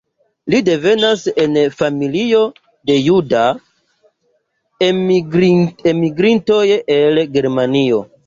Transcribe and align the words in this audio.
Li 0.51 0.59
devenas 0.67 1.25
el 1.41 1.57
familio 1.81 2.39
de 2.91 2.95
juda 3.07 3.43
enmigrintoj 4.87 6.63
el 6.97 7.23
Germanio. 7.37 8.01